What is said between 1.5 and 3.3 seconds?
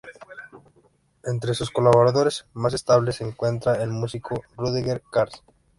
sus colaboradores más estables, se